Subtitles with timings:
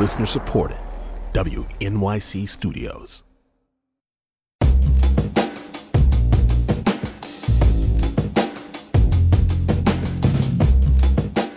[0.00, 0.78] Listener supported.
[1.34, 3.22] WNYC Studios.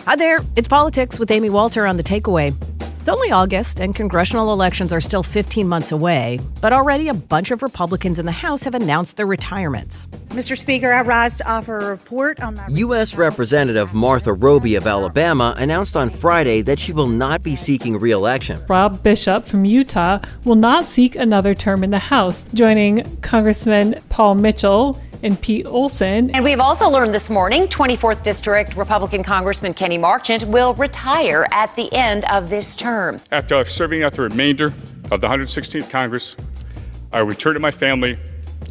[0.04, 2.54] Hi there, it's Politics with Amy Walter on The Takeaway.
[3.00, 7.50] It's only August, and congressional elections are still 15 months away, but already a bunch
[7.50, 10.06] of Republicans in the House have announced their retirements.
[10.34, 10.58] Mr.
[10.58, 12.66] Speaker, I rise to offer a report on my.
[12.66, 13.14] U.S.
[13.14, 18.10] Representative Martha Roby of Alabama announced on Friday that she will not be seeking re
[18.10, 18.60] election.
[18.68, 24.34] Rob Bishop from Utah will not seek another term in the House, joining Congressman Paul
[24.34, 26.30] Mitchell and Pete Olson.
[26.32, 31.74] And we've also learned this morning 24th District Republican Congressman Kenny Marchant will retire at
[31.76, 33.20] the end of this term.
[33.30, 34.74] After serving out the remainder
[35.12, 36.34] of the 116th Congress,
[37.12, 38.18] I return to my family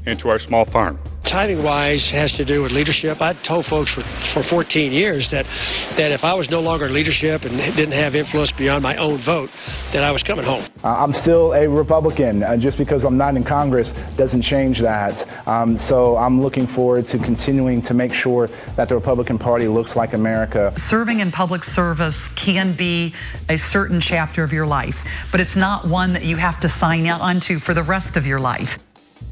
[0.06, 1.00] and to our small farm
[1.34, 3.20] timing wise has to do with leadership.
[3.20, 5.48] I told folks for, for 14 years that
[5.96, 9.50] that if I was no longer leadership and didn't have influence beyond my own vote,
[9.94, 10.64] that I was coming home.
[10.84, 12.44] Uh, I'm still a Republican.
[12.44, 15.28] Uh, just because I'm not in Congress doesn't change that.
[15.48, 19.96] Um, so I'm looking forward to continuing to make sure that the Republican Party looks
[19.96, 20.72] like America.
[20.78, 23.12] Serving in public service can be
[23.50, 27.08] a certain chapter of your life, but it's not one that you have to sign
[27.08, 28.78] on to for the rest of your life.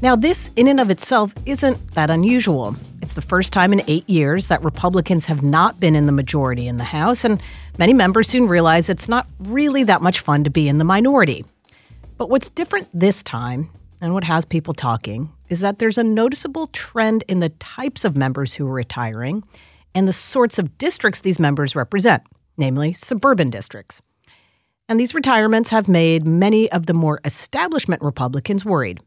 [0.02, 2.74] Now, this in and of itself isn't that unusual.
[3.02, 6.66] It's the first time in eight years that Republicans have not been in the majority
[6.66, 7.40] in the House, and
[7.78, 11.44] many members soon realize it's not really that much fun to be in the minority.
[12.18, 16.66] But what's different this time, and what has people talking, is that there's a noticeable
[16.72, 19.44] trend in the types of members who are retiring
[19.94, 22.24] and the sorts of districts these members represent,
[22.56, 24.02] namely suburban districts.
[24.88, 29.00] And these retirements have made many of the more establishment Republicans worried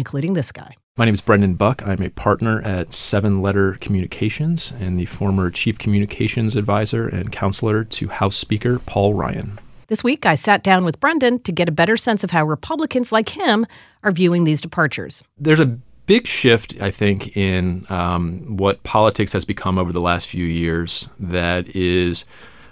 [0.00, 0.74] including this guy.
[0.96, 1.86] My name is Brendan Buck.
[1.86, 7.84] I'm a partner at Seven Letter Communications and the former Chief Communications Advisor and counselor
[7.84, 9.60] to House Speaker Paul Ryan.
[9.88, 13.12] This week, I sat down with Brendan to get a better sense of how Republicans
[13.12, 13.66] like him
[14.02, 15.22] are viewing these departures.
[15.38, 15.66] There's a
[16.06, 21.10] big shift, I think, in um, what politics has become over the last few years
[21.18, 22.24] that is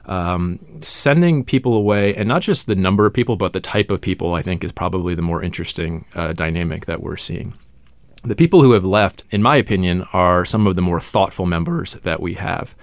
[0.09, 4.01] um, sending people away, and not just the number of people, but the type of
[4.01, 7.55] people, I think is probably the more interesting uh, dynamic that we're seeing.
[8.25, 11.95] The people who have left, in my opinion, are some of the more thoughtful members
[11.95, 12.75] that we have.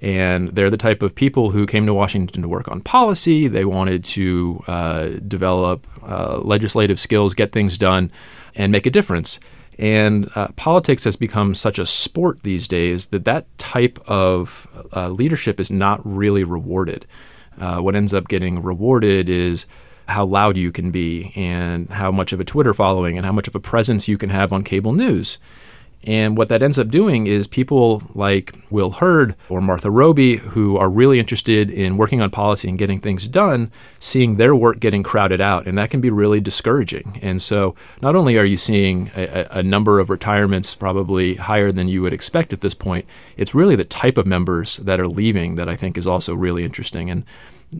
[0.00, 3.48] And they're the type of people who came to Washington to work on policy.
[3.48, 8.10] They wanted to uh, develop uh, legislative skills, get things done,
[8.54, 9.40] and make a difference.
[9.78, 15.08] And uh, politics has become such a sport these days that that type of uh,
[15.08, 17.06] leadership is not really rewarded.
[17.60, 19.66] Uh, what ends up getting rewarded is
[20.08, 23.46] how loud you can be and how much of a Twitter following and how much
[23.46, 25.38] of a presence you can have on cable news.
[26.04, 30.76] And what that ends up doing is people like Will Hurd or Martha Roby, who
[30.76, 35.02] are really interested in working on policy and getting things done, seeing their work getting
[35.02, 35.66] crowded out.
[35.66, 37.18] And that can be really discouraging.
[37.20, 41.88] And so not only are you seeing a, a number of retirements probably higher than
[41.88, 43.04] you would expect at this point,
[43.36, 46.64] it's really the type of members that are leaving that I think is also really
[46.64, 47.10] interesting.
[47.10, 47.24] And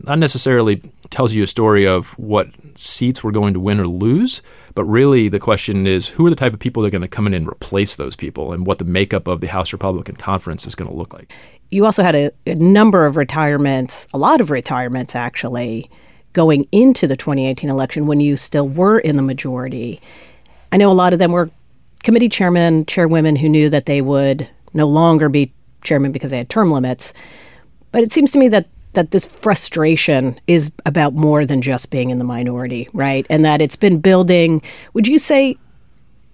[0.04, 4.42] not necessarily tells you a story of what seats we're going to win or lose,
[4.78, 7.08] but really the question is who are the type of people that are going to
[7.08, 10.68] come in and replace those people and what the makeup of the House Republican Conference
[10.68, 11.32] is going to look like.
[11.70, 15.90] You also had a, a number of retirements, a lot of retirements actually,
[16.32, 20.00] going into the 2018 election when you still were in the majority.
[20.70, 21.50] I know a lot of them were
[22.04, 25.52] committee chairmen, chairwomen who knew that they would no longer be
[25.82, 27.12] chairman because they had term limits.
[27.90, 32.10] But it seems to me that that this frustration is about more than just being
[32.10, 33.24] in the minority, right?
[33.30, 34.60] And that it's been building,
[34.92, 35.56] would you say,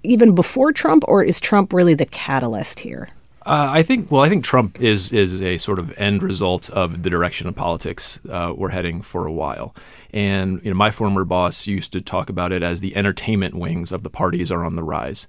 [0.03, 3.11] even before Trump, or is Trump really the catalyst here?
[3.47, 4.11] Uh, I think.
[4.11, 7.55] Well, I think Trump is is a sort of end result of the direction of
[7.55, 9.75] politics uh, we're heading for a while.
[10.13, 13.93] And you know, my former boss used to talk about it as the entertainment wings
[13.93, 15.27] of the parties are on the rise.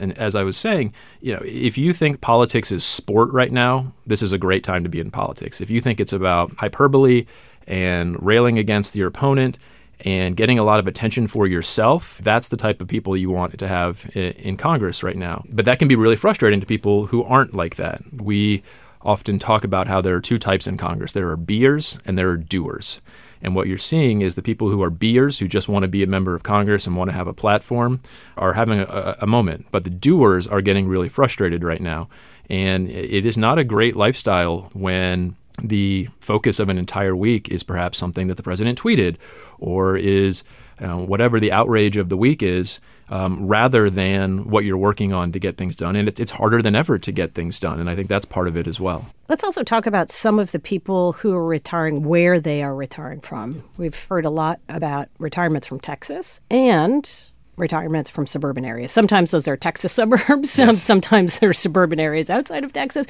[0.00, 3.92] And as I was saying, you know, if you think politics is sport right now,
[4.06, 5.60] this is a great time to be in politics.
[5.60, 7.26] If you think it's about hyperbole
[7.66, 9.58] and railing against your opponent
[10.00, 13.58] and getting a lot of attention for yourself, that's the type of people you want
[13.58, 15.42] to have in Congress right now.
[15.48, 18.02] But that can be really frustrating to people who aren't like that.
[18.12, 18.62] We
[19.02, 22.28] often talk about how there are two types in Congress there are beers and there
[22.28, 23.00] are doers.
[23.40, 26.02] And what you're seeing is the people who are beers, who just want to be
[26.02, 28.00] a member of Congress and want to have a platform,
[28.36, 29.66] are having a, a moment.
[29.70, 32.08] But the doers are getting really frustrated right now.
[32.50, 37.62] And it is not a great lifestyle when the focus of an entire week is
[37.62, 39.16] perhaps something that the president tweeted
[39.58, 40.44] or is
[40.80, 45.32] uh, whatever the outrage of the week is, um, rather than what you're working on
[45.32, 45.96] to get things done.
[45.96, 47.80] And it's, it's harder than ever to get things done.
[47.80, 49.06] And I think that's part of it as well.
[49.28, 53.20] Let's also talk about some of the people who are retiring, where they are retiring
[53.20, 53.64] from.
[53.76, 58.92] We've heard a lot about retirements from Texas and retirements from suburban areas.
[58.92, 60.82] Sometimes those are Texas suburbs, yes.
[60.82, 63.06] sometimes they're suburban areas outside of Texas.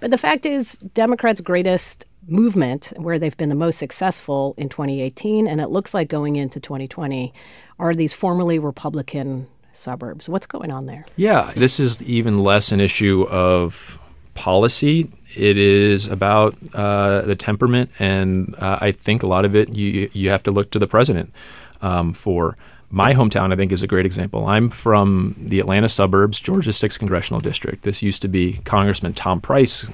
[0.00, 5.46] But the fact is, Democrats' greatest movement, where they've been the most successful in 2018,
[5.46, 7.32] and it looks like going into 2020,
[7.78, 10.28] are these formerly Republican suburbs.
[10.28, 11.06] What's going on there?
[11.16, 13.98] Yeah, this is even less an issue of
[14.34, 15.10] policy.
[15.36, 20.10] It is about uh, the temperament, and uh, I think a lot of it you
[20.12, 21.32] you have to look to the president
[21.80, 22.56] um, for.
[22.90, 24.46] My hometown, I think, is a great example.
[24.46, 27.82] I'm from the Atlanta suburbs, Georgia's 6th congressional district.
[27.82, 29.90] This used to be Congressman Tom Price, a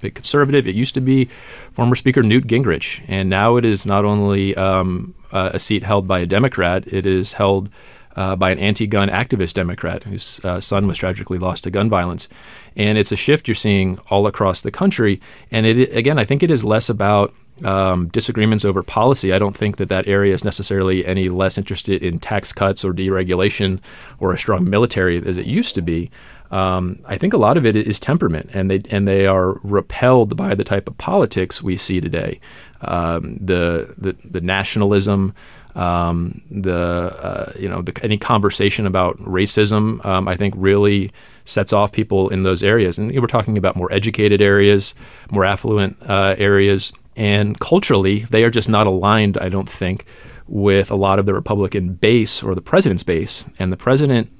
[0.00, 0.66] big conservative.
[0.66, 1.26] It used to be
[1.72, 3.02] former Speaker Newt Gingrich.
[3.08, 7.34] And now it is not only um, a seat held by a Democrat, it is
[7.34, 7.68] held
[8.16, 11.88] uh, by an anti gun activist Democrat whose uh, son was tragically lost to gun
[11.88, 12.28] violence.
[12.76, 15.20] And it's a shift you're seeing all across the country.
[15.50, 17.34] And it, again, I think it is less about
[17.64, 19.32] um, disagreements over policy.
[19.32, 22.92] I don't think that that area is necessarily any less interested in tax cuts or
[22.92, 23.80] deregulation
[24.18, 26.10] or a strong military as it used to be.
[26.50, 30.36] Um, I think a lot of it is temperament, and they and they are repelled
[30.36, 32.40] by the type of politics we see today,
[32.80, 35.32] um, the, the the nationalism,
[35.74, 40.04] um, the uh, you know the, any conversation about racism.
[40.04, 41.12] Um, I think really
[41.44, 44.94] sets off people in those areas, and we're talking about more educated areas,
[45.30, 46.92] more affluent uh, areas.
[47.16, 50.06] And culturally, they are just not aligned, I don't think,
[50.46, 53.48] with a lot of the Republican base or the president's base.
[53.58, 54.30] And the president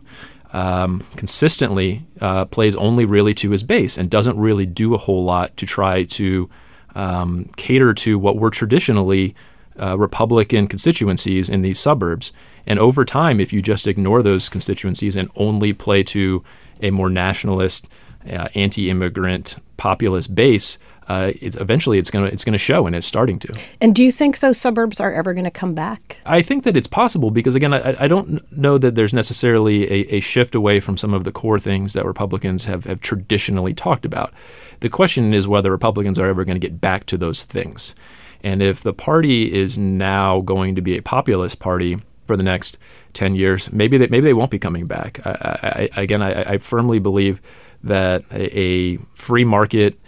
[0.53, 5.25] um, consistently uh, plays only really to his base and doesn't really do a whole
[5.25, 6.49] lot to try to
[6.95, 9.35] um, cater to what were traditionally
[9.81, 12.33] uh, Republican constituencies in these suburbs.
[12.67, 16.45] And over time, if you just ignore those constituencies and only play to
[16.83, 17.89] a more nationalist,
[18.31, 20.79] uh, anti-immigrant, populist base,
[21.11, 23.53] uh, it's eventually it's going to it's going to show, and it's starting to.
[23.81, 26.19] And do you think those suburbs are ever going to come back?
[26.25, 30.15] I think that it's possible because again, I, I don't know that there's necessarily a,
[30.15, 34.05] a, shift away from some of the core things that Republicans have have traditionally talked
[34.05, 34.33] about.
[34.81, 37.97] The question is whether Republicans are ever going to get back to those things,
[38.43, 42.79] and if the party is now going to be a populist party for the next
[43.15, 45.21] 10 years, maybe they, maybe they won't be coming back.
[45.27, 47.43] I, I, again, I, I, firmly believe
[47.83, 49.99] that a, a, free market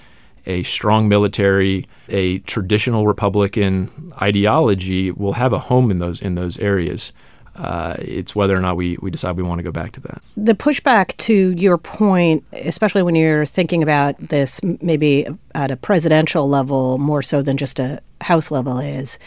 [0.47, 6.59] a strong military, a traditional Republican ideology will have a home in those in those
[6.59, 7.13] areas.
[7.55, 10.23] Uh, it's whether or not we, we decide we want to go back to that.
[10.37, 16.49] The pushback to your point, especially when you're thinking about this maybe at a presidential
[16.49, 19.19] level more so than just a House level, is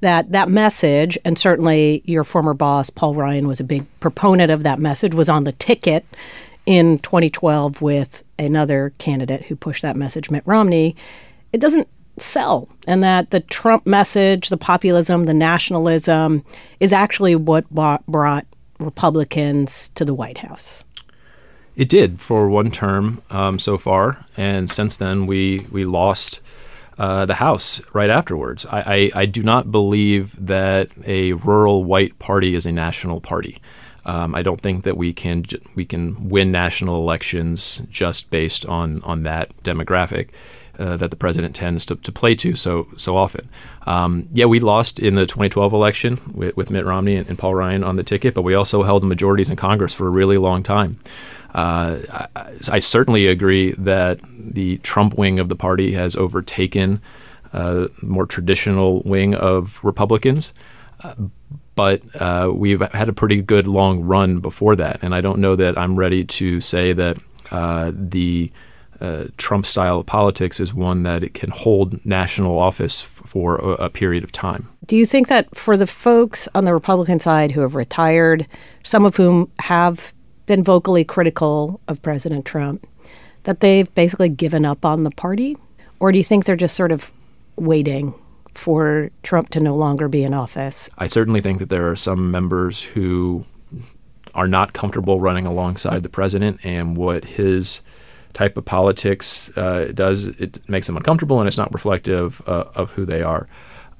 [0.00, 4.62] that that message, and certainly your former boss, Paul Ryan, was a big proponent of
[4.62, 6.06] that message, was on the ticket
[6.66, 10.96] in 2012 with another candidate who pushed that message, Mitt Romney,
[11.52, 11.88] it doesn't
[12.18, 12.68] sell.
[12.86, 16.44] And that the Trump message, the populism, the nationalism
[16.80, 18.46] is actually what brought
[18.78, 20.84] Republicans to the White House.
[21.76, 26.40] It did for one term um, so far, and since then we we lost
[26.98, 28.64] uh, the House right afterwards.
[28.66, 33.60] I, I, I do not believe that a rural white party is a national party.
[34.06, 35.44] Um, I don't think that we can
[35.74, 40.28] we can win national elections just based on on that demographic.
[40.76, 43.48] Uh, that the president tends to, to play to so so often.
[43.86, 47.54] Um, yeah, we lost in the 2012 election with, with Mitt Romney and, and, Paul
[47.54, 50.64] Ryan on the ticket, but we also held majorities in Congress for a really long
[50.64, 50.98] time.
[51.54, 51.98] Uh,
[52.34, 57.00] I, I, certainly agree that the Trump wing of the party has overtaken
[57.52, 60.52] uh, more traditional wing of Republicans.
[61.04, 61.14] Uh,
[61.76, 65.54] but uh, we've had a pretty good long run before that, and I don't know
[65.54, 67.18] that I'm ready to say that
[67.50, 68.50] uh, the
[69.04, 73.56] uh, Trump style of politics is one that it can hold national office f- for
[73.56, 74.68] a, a, period of time.
[74.86, 78.46] Do you think that for the folks on the Republican side who have retired,
[78.82, 80.12] some of whom have
[80.46, 82.86] been vocally critical of President Trump,
[83.44, 85.56] that they've basically given up on the party?
[86.00, 87.10] Or do you think they're just sort of
[87.56, 88.14] waiting
[88.54, 90.88] for Trump to no longer be in office.
[90.98, 93.44] I certainly think that there are some members who
[94.34, 97.80] are not comfortable running alongside the president and what his
[98.34, 102.92] type of politics uh, does it makes them uncomfortable and it's not reflective uh, of
[102.92, 103.48] who they are.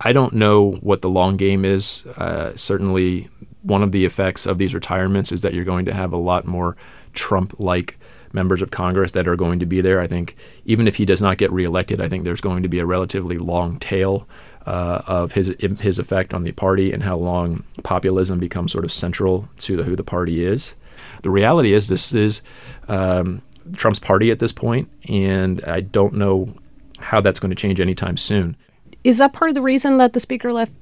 [0.00, 2.04] I don't know what the long game is.
[2.06, 3.28] Uh, certainly,
[3.62, 6.46] one of the effects of these retirements is that you're going to have a lot
[6.46, 6.76] more
[7.14, 7.98] Trump-like
[8.32, 10.00] members of Congress that are going to be there.
[10.00, 12.80] I think even if he does not get reelected, I think there's going to be
[12.80, 14.28] a relatively long tail
[14.66, 18.92] uh, of his his effect on the party and how long populism becomes sort of
[18.92, 20.74] central to the, who the party is.
[21.22, 22.42] The reality is this is
[22.88, 23.42] um,
[23.74, 26.54] Trump's party at this point, and I don't know
[26.98, 28.56] how that's going to change anytime soon.
[29.02, 30.72] Is that part of the reason that the speaker left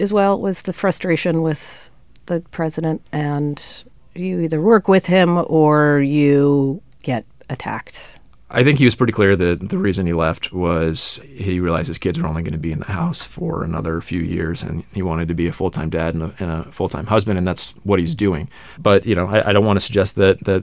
[0.00, 0.40] as well?
[0.40, 1.90] Was the frustration with
[2.26, 8.18] the president, and you either work with him or you get attacked?
[8.50, 11.98] I think he was pretty clear that the reason he left was he realized his
[11.98, 15.02] kids were only going to be in the house for another few years, and he
[15.02, 17.46] wanted to be a full time dad and a, and a full time husband, and
[17.46, 18.48] that's what he's doing.
[18.78, 20.62] But you know, I, I don't want to suggest that that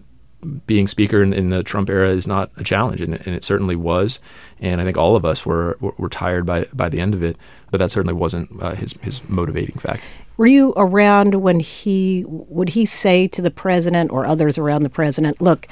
[0.65, 3.75] being speaker in, in, the Trump era is not a challenge, and, and, it certainly
[3.75, 4.19] was.
[4.59, 7.37] And I think all of us were, were, tired by by the end of it,
[7.69, 10.03] but that certainly wasn't uh, his his motivating factor.
[10.37, 14.89] Were you around when he would he say to the president or others around the
[14.89, 15.67] president, "Look,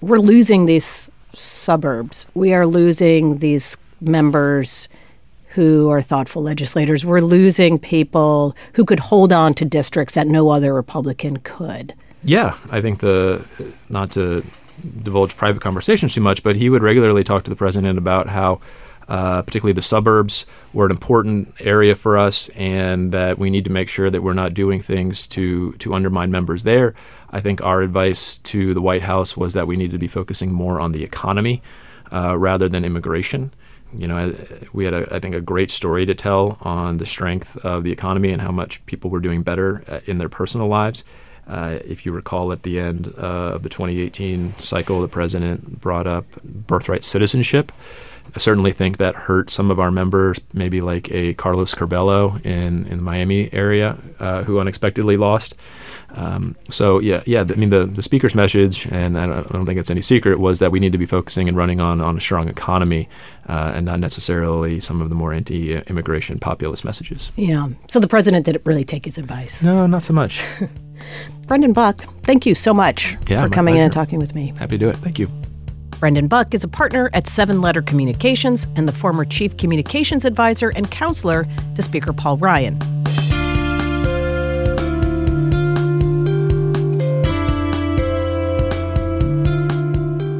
[0.00, 2.26] we're losing these suburbs.
[2.34, 4.88] We are losing these members."
[5.50, 7.06] Who are thoughtful legislators.
[7.06, 11.94] We're losing people who could hold on to districts that no other Republican could.
[12.26, 13.44] Yeah, I think the
[13.88, 14.42] not to
[15.02, 18.60] divulge private conversations too much, but he would regularly talk to the president about how,
[19.08, 23.70] uh, particularly the suburbs, were an important area for us, and that we need to
[23.70, 26.94] make sure that we're not doing things to to undermine members there.
[27.30, 30.52] I think our advice to the White House was that we need to be focusing
[30.52, 31.62] more on the economy
[32.12, 33.52] uh, rather than immigration.
[33.96, 34.34] You know,
[34.72, 37.92] we had, a, I think, a great story to tell on the strength of the
[37.92, 41.04] economy and how much people were doing better uh, in their personal lives.
[41.46, 46.06] Uh, if you recall, at the end uh, of the 2018 cycle, the president brought
[46.06, 47.72] up birthright citizenship.
[48.34, 52.86] I certainly think that hurt some of our members, maybe like a Carlos Curbelo in,
[52.86, 55.54] in the Miami area, uh, who unexpectedly lost.
[56.10, 57.44] Um, so yeah, yeah.
[57.48, 60.38] I mean, the, the speaker's message, and I don't, I don't, think it's any secret,
[60.38, 63.08] was that we need to be focusing and running on on a strong economy,
[63.48, 67.32] uh, and not necessarily some of the more anti-immigration populist messages.
[67.36, 67.68] Yeah.
[67.88, 69.62] So the president didn't really take his advice.
[69.62, 70.42] No, not so much.
[71.46, 73.76] Brendan Buck, thank you so much yeah, for coming pleasure.
[73.76, 74.52] in and talking with me.
[74.58, 74.96] Happy to do it.
[74.96, 75.30] Thank you.
[76.00, 80.70] Brendan Buck is a partner at Seven Letter Communications and the former chief communications advisor
[80.70, 82.78] and counselor to Speaker Paul Ryan.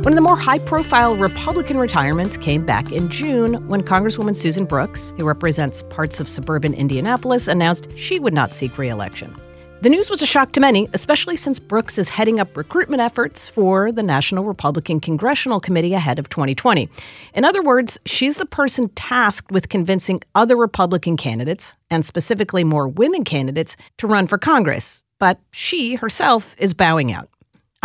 [0.03, 4.65] One of the more high profile Republican retirements came back in June when Congresswoman Susan
[4.65, 9.35] Brooks, who represents parts of suburban Indianapolis, announced she would not seek re election.
[9.83, 13.47] The news was a shock to many, especially since Brooks is heading up recruitment efforts
[13.47, 16.88] for the National Republican Congressional Committee ahead of 2020.
[17.35, 22.88] In other words, she's the person tasked with convincing other Republican candidates, and specifically more
[22.88, 25.04] women candidates, to run for Congress.
[25.21, 27.28] But she herself is bowing out.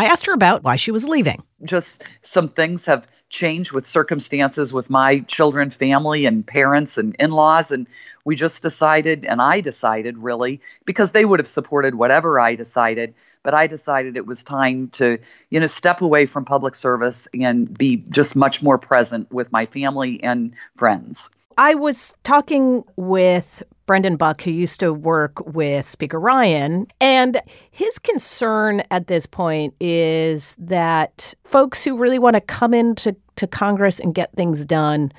[0.01, 1.43] I asked her about why she was leaving.
[1.63, 7.29] Just some things have changed with circumstances with my children, family, and parents and in
[7.29, 7.71] laws.
[7.71, 7.85] And
[8.25, 13.13] we just decided, and I decided really, because they would have supported whatever I decided,
[13.43, 15.19] but I decided it was time to,
[15.51, 19.67] you know, step away from public service and be just much more present with my
[19.67, 21.29] family and friends.
[21.59, 26.87] I was talking with Brendan Buck, who used to work with Speaker Ryan.
[27.01, 33.17] And his concern at this point is that folks who really want to come into
[33.35, 35.11] to Congress and get things done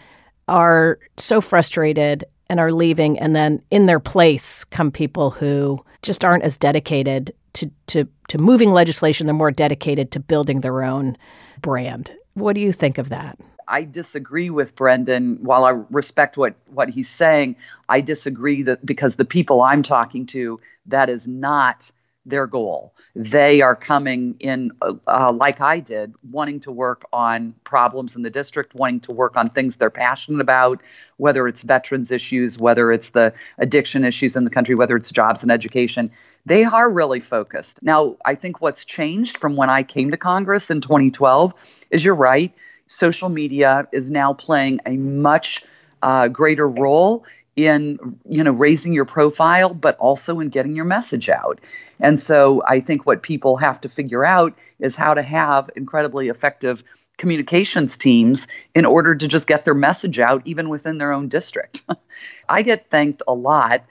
[0.48, 3.18] are so frustrated and are leaving.
[3.18, 8.38] And then in their place come people who just aren't as dedicated to, to, to
[8.38, 9.26] moving legislation.
[9.26, 11.18] They're more dedicated to building their own
[11.60, 12.10] brand.
[12.32, 13.38] What do you think of that?
[13.72, 15.38] I disagree with Brendan.
[15.42, 17.56] While I respect what what he's saying,
[17.88, 21.90] I disagree that because the people I'm talking to, that is not
[22.24, 22.94] their goal.
[23.16, 28.30] They are coming in, uh, like I did, wanting to work on problems in the
[28.30, 30.82] district, wanting to work on things they're passionate about,
[31.16, 35.42] whether it's veterans issues, whether it's the addiction issues in the country, whether it's jobs
[35.42, 36.12] and education.
[36.46, 37.82] They are really focused.
[37.82, 41.54] Now, I think what's changed from when I came to Congress in 2012
[41.90, 42.54] is you're right
[42.92, 45.64] social media is now playing a much
[46.02, 51.28] uh, greater role in you know raising your profile but also in getting your message
[51.28, 51.60] out.
[52.00, 56.28] And so i think what people have to figure out is how to have incredibly
[56.28, 56.82] effective
[57.18, 61.84] communications teams in order to just get their message out even within their own district.
[62.48, 63.84] I get thanked a lot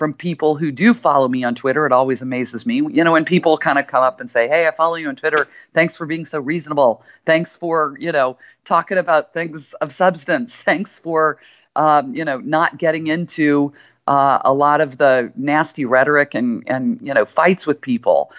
[0.00, 1.84] from people who do follow me on Twitter.
[1.84, 2.76] It always amazes me.
[2.76, 5.14] You know, when people kind of come up and say, Hey, I follow you on
[5.14, 5.46] Twitter.
[5.74, 7.02] Thanks for being so reasonable.
[7.26, 10.56] Thanks for, you know, talking about things of substance.
[10.70, 11.38] Thanks for,
[11.76, 13.74] um, you know, not getting into
[14.06, 18.32] uh, a lot of the nasty rhetoric and, and, you know, fights with people.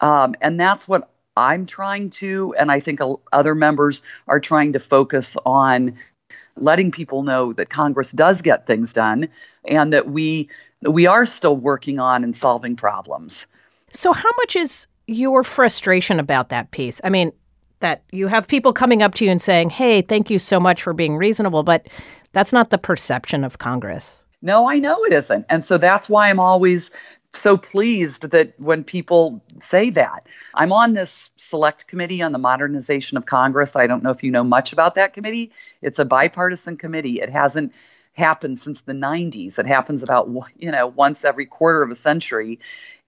[0.00, 3.00] Um, and that's what I'm trying to, and I think
[3.32, 5.96] other members are trying to focus on
[6.56, 9.28] letting people know that Congress does get things done
[9.66, 10.48] and that we
[10.82, 13.46] we are still working on and solving problems.
[13.90, 17.00] So how much is your frustration about that piece?
[17.02, 17.32] I mean,
[17.80, 20.82] that you have people coming up to you and saying, "Hey, thank you so much
[20.82, 21.86] for being reasonable," but
[22.32, 24.26] that's not the perception of Congress.
[24.42, 25.46] No, I know it isn't.
[25.48, 26.90] And so that's why I'm always
[27.30, 30.26] so pleased that when people say that.
[30.54, 33.76] I'm on this select committee on the modernization of Congress.
[33.76, 35.52] I don't know if you know much about that committee.
[35.82, 37.20] It's a bipartisan committee.
[37.20, 37.74] It hasn't
[38.18, 39.58] happened since the 90s.
[39.58, 42.58] It happens about you know once every quarter of a century.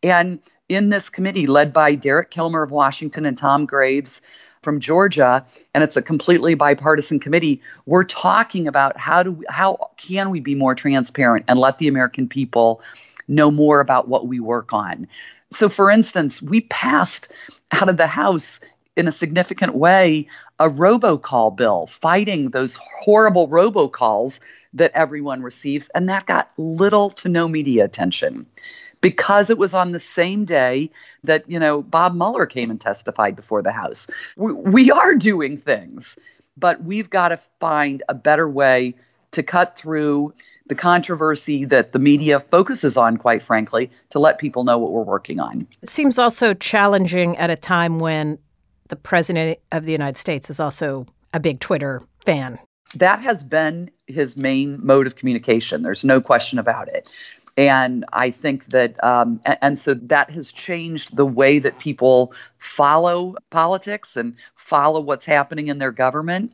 [0.02, 4.22] And in this committee led by Derek Kilmer of Washington and Tom Graves
[4.62, 7.60] from Georgia, and it's a completely bipartisan committee.
[7.86, 11.88] We're talking about how do we, how can we be more transparent and let the
[11.88, 12.80] American people
[13.26, 15.08] know more about what we work on.
[15.50, 17.32] So, for instance, we passed
[17.72, 18.60] out of the House
[18.96, 20.26] in a significant way
[20.58, 24.40] a robocall bill fighting those horrible robocalls
[24.74, 28.46] that everyone receives, and that got little to no media attention
[29.00, 30.90] because it was on the same day
[31.24, 34.08] that you know Bob Mueller came and testified before the House.
[34.36, 36.18] We, we are doing things,
[36.56, 38.94] but we've got to find a better way
[39.32, 40.34] to cut through
[40.66, 45.02] the controversy that the media focuses on, quite frankly, to let people know what we're
[45.02, 45.66] working on.
[45.82, 48.38] It seems also challenging at a time when
[48.88, 52.58] the President of the United States is also a big Twitter fan.
[52.96, 55.82] That has been his main mode of communication.
[55.82, 57.08] There's no question about it.
[57.56, 62.32] And I think that, um, and, and so that has changed the way that people
[62.58, 66.52] follow politics and follow what's happening in their government.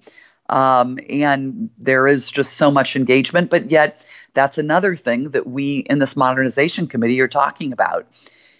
[0.49, 3.51] Um, and there is just so much engagement.
[3.51, 8.07] But yet, that's another thing that we in this modernization committee are talking about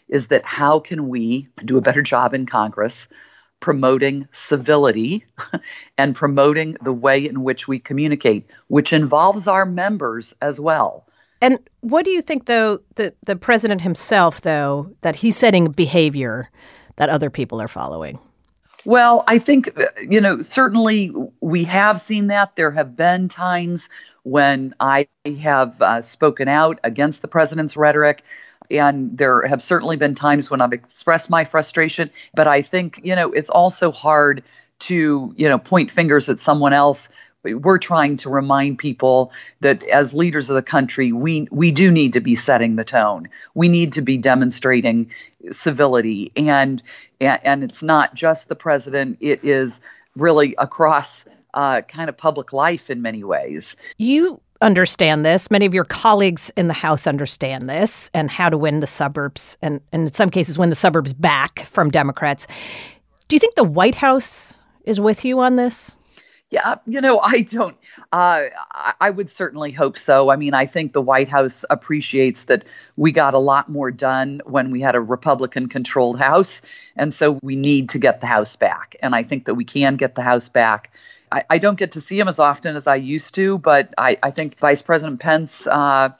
[0.09, 3.09] is that how can we do a better job in Congress
[3.61, 5.25] promoting civility
[5.99, 11.07] and promoting the way in which we communicate, which involves our members as well.
[11.41, 16.51] And what do you think, though, that the president himself, though, that he's setting behavior
[16.97, 18.19] that other people are following?
[18.87, 22.55] Well, I think, uh, you know, certainly we have seen that.
[22.55, 23.91] There have been times
[24.23, 25.09] when I
[25.43, 28.23] have uh, spoken out against the president's rhetoric.
[28.71, 32.11] And there have certainly been times when I've expressed my frustration.
[32.35, 34.43] But I think, you know, it's also hard
[34.79, 37.09] to, you know, point fingers at someone else
[37.55, 42.15] we're trying to remind people that as leaders of the country, we we do need
[42.15, 43.29] to be setting the tone.
[43.55, 45.13] We need to be demonstrating
[45.51, 46.83] civility, and
[47.21, 49.19] and it's not just the president.
[49.21, 49.81] It is
[50.17, 53.77] really across uh, kind of public life in many ways.
[53.97, 55.51] You understand this.
[55.51, 59.59] Many of your colleagues in the House understand this and how to win the suburbs,
[59.63, 62.47] and, and in some cases, win the suburbs back from Democrats.
[63.29, 65.97] Do you think the White House is with you on this?
[66.57, 67.77] Yeah, you know, I don't.
[68.11, 68.45] Uh,
[68.99, 70.31] I would certainly hope so.
[70.31, 72.65] I mean, I think the White House appreciates that
[72.97, 76.63] we got a lot more done when we had a Republican controlled House.
[76.97, 78.97] And so we need to get the House back.
[79.03, 80.95] And I think that we can get the House back.
[81.31, 84.17] I, I don't get to see him as often as I used to, but I,
[84.23, 85.67] I think Vice President Pence.
[85.67, 86.11] Uh,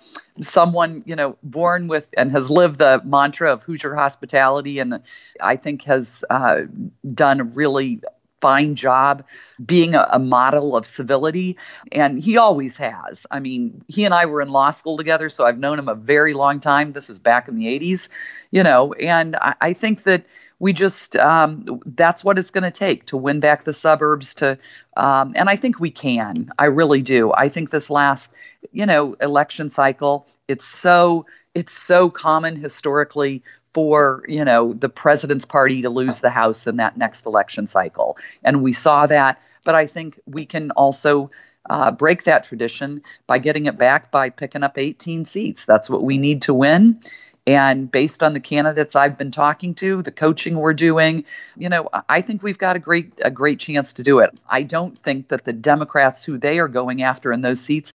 [0.43, 5.01] someone you know born with and has lived the mantra of Hoosier hospitality, and
[5.41, 6.63] I think has uh,
[7.07, 8.03] done really
[8.41, 9.27] fine job
[9.65, 11.57] being a, a, model of civility.
[11.93, 13.27] And he always has.
[13.31, 15.95] I mean, he and I were in law school together, so I've known him a
[15.95, 16.93] very long time.
[16.93, 18.11] This is back in the 80s,
[18.51, 20.27] you know, and I, I think that
[20.59, 24.59] we just, um, that's what it's going to take to win back the suburbs to,
[24.97, 26.51] um, and I think we can.
[26.59, 27.33] I really do.
[27.33, 28.35] I think this last,
[28.73, 33.43] you know, election cycle, it's so, it's so common historically
[33.77, 38.17] for you know the president's party to lose the house in that next election cycle.
[38.43, 39.43] And we saw that.
[39.65, 41.31] But i think we can also
[41.69, 45.67] uh, break that tradition by getting it back by picking up 18 seats.
[45.67, 47.03] That's what we need to win.
[47.47, 51.91] And based on the candidates I've been talking to, the coaching we're doing, you know,
[52.09, 54.41] I think we've got a great a great chance to do it.
[54.49, 57.93] I don't think that the Democrats who they are going after in those seats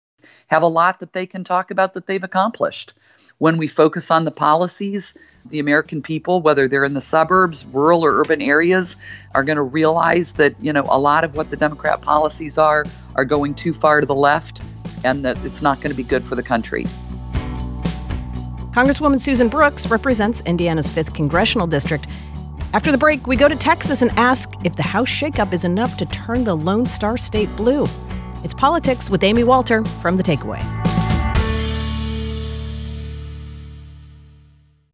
[0.48, 2.92] have a lot that they can talk about that they've accomplished
[3.40, 8.05] when we focus on the policies, the American people, whether they're in the suburbs, rural
[8.05, 8.98] or urban areas,
[9.35, 12.85] are going to realize that, you know, a lot of what the Democrat policies are
[13.16, 14.61] are going too far to the left
[15.05, 16.85] and that it's not going to be good for the country.
[18.74, 22.07] Congresswoman Susan Brooks represents Indiana's 5th congressional district.
[22.74, 25.96] After the break, we go to Texas and ask if the House shakeup is enough
[25.96, 27.87] to turn the Lone Star State blue.
[28.44, 30.89] It's politics with Amy Walter from The Takeaway.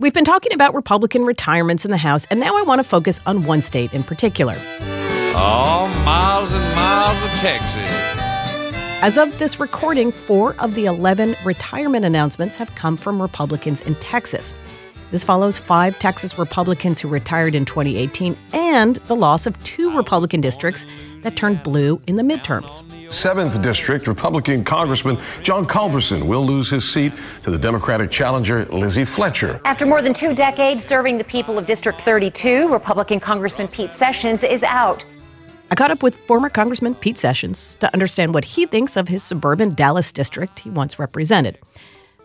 [0.00, 3.20] We've been talking about Republican retirements in the House, and now I want to focus
[3.26, 4.56] on one state in particular.
[5.36, 7.84] Oh, miles and miles of Texas.
[9.02, 13.94] As of this recording, four of the 11 retirement announcements have come from Republicans in
[13.96, 14.54] Texas.
[15.10, 20.40] This follows five Texas Republicans who retired in 2018 and the loss of two Republican
[20.40, 20.86] districts
[21.22, 22.82] that turned blue in the midterms.
[23.08, 29.04] 7th District Republican Congressman John Culberson will lose his seat to the Democratic challenger Lizzie
[29.04, 29.60] Fletcher.
[29.64, 34.44] After more than two decades serving the people of District 32, Republican Congressman Pete Sessions
[34.44, 35.04] is out.
[35.72, 39.22] I caught up with former Congressman Pete Sessions to understand what he thinks of his
[39.22, 41.58] suburban Dallas district he once represented.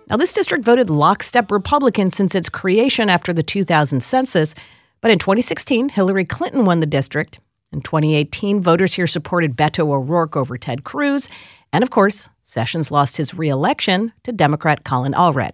[0.10, 4.54] Now, this district voted lockstep Republican since its creation after the 2000 census,
[5.02, 7.40] but in 2016, Hillary Clinton won the district.
[7.72, 11.28] In 2018, voters here supported Beto O'Rourke over Ted Cruz.
[11.74, 15.54] And of course, Sessions lost his reelection to Democrat Colin Allred.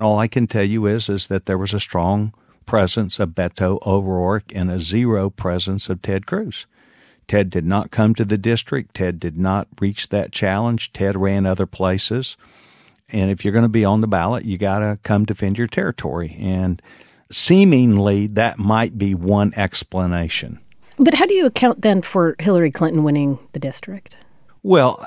[0.00, 2.32] All I can tell you is, is that there was a strong
[2.64, 6.66] presence of Beto O'Rourke and a zero presence of Ted Cruz.
[7.28, 8.94] Ted did not come to the district.
[8.94, 10.92] Ted did not reach that challenge.
[10.92, 12.36] Ted ran other places.
[13.14, 15.68] And if you're going to be on the ballot, you got to come defend your
[15.68, 16.36] territory.
[16.40, 16.82] And
[17.30, 20.58] seemingly that might be one explanation.
[20.98, 24.16] But how do you account then for Hillary Clinton winning the district?
[24.64, 25.06] Well,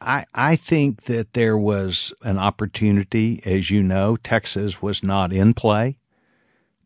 [0.00, 3.40] I, I think that there was an opportunity.
[3.44, 5.98] As you know, Texas was not in play.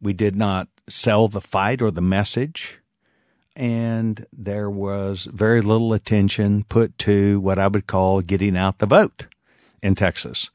[0.02, 2.78] We did not sell the fight or the message.
[3.56, 8.86] And there was very little attention put to what I would call getting out the
[8.86, 9.28] vote
[9.82, 10.50] in Texas.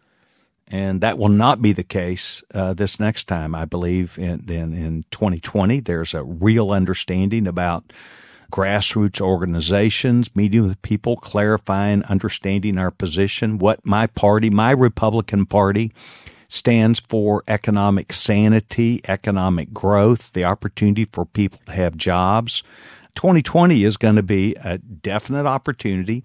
[0.68, 3.54] And that will not be the case uh, this next time.
[3.54, 7.92] I believe in, in, in 2020, there's a real understanding about
[8.52, 15.92] grassroots organizations, meeting with people, clarifying, understanding our position, what my party, my Republican Party,
[16.50, 22.62] stands for economic sanity, economic growth, the opportunity for people to have jobs.
[23.16, 26.24] 2020 is going to be a definite opportunity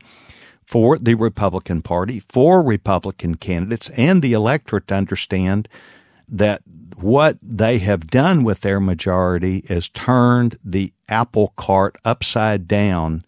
[0.68, 5.66] for the Republican Party, for Republican candidates, and the electorate to understand
[6.28, 6.61] that
[6.94, 13.24] what they have done with their majority is turned the apple cart upside down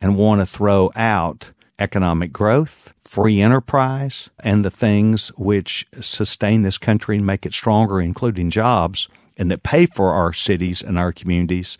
[0.00, 6.78] and want to throw out economic growth, free enterprise, and the things which sustain this
[6.78, 11.12] country and make it stronger, including jobs, and that pay for our cities and our
[11.12, 11.76] communities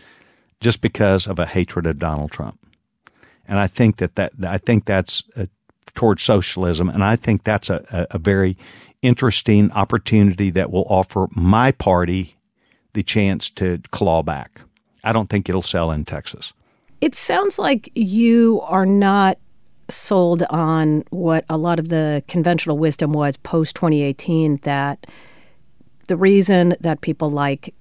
[0.61, 2.61] just because of a hatred of Donald Trump
[3.49, 5.47] and I think that, that I think that's uh,
[5.95, 8.57] towards socialism, and I think that's a, a, very
[9.03, 12.37] interesting opportunity that will offer my party
[12.93, 14.61] the chance to claw back.
[15.03, 16.53] I don't think it'll sell in Texas.
[17.01, 19.39] It sounds like you are not
[19.89, 25.07] sold on what a lot of the conventional wisdom was post 2018 that
[26.09, 27.75] the reason that people like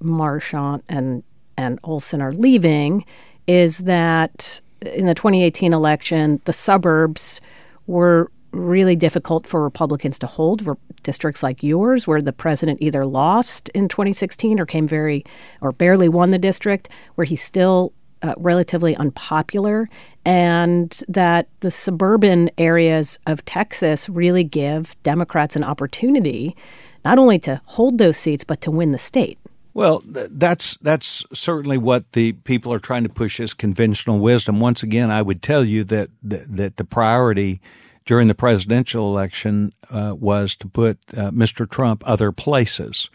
[0.00, 1.22] Marchant and
[1.56, 3.04] and Olson are leaving
[3.46, 7.40] is that in the 2018 election, the suburbs
[7.86, 10.62] were really difficult for Republicans to hold.
[10.62, 15.24] Were districts like yours, where the president either lost in 2016 or came very
[15.60, 19.88] or barely won the district, where he's still uh, relatively unpopular,
[20.24, 26.56] and that the suburban areas of Texas really give Democrats an opportunity
[27.04, 29.38] not only to hold those seats, but to win the state.
[29.72, 34.58] Well, that's that's certainly what the people are trying to push as conventional wisdom.
[34.58, 37.60] Once again, I would tell you that that, the priority
[38.04, 41.70] during the presidential election uh, was to put uh, Mr.
[41.70, 43.08] Trump other places.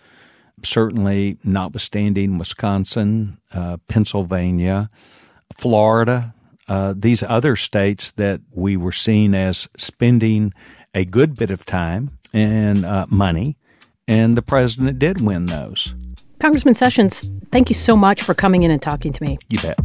[0.63, 4.89] Certainly, notwithstanding Wisconsin, uh, Pennsylvania,
[5.57, 6.33] Florida,
[6.69, 10.53] uh, these other states that we were seen as spending
[10.93, 13.57] a good bit of time and uh, money,
[14.07, 15.93] and the president did win those.
[16.45, 19.39] Congressman Sessions, thank you so much for coming in and talking to me.
[19.49, 19.79] You bet.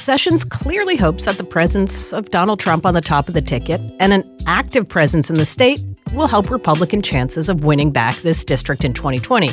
[0.00, 3.82] Sessions clearly hopes that the presence of Donald Trump on the top of the ticket
[4.00, 5.82] and an active presence in the state
[6.14, 9.52] will help Republican chances of winning back this district in 2020.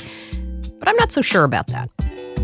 [0.80, 1.90] But I'm not so sure about that.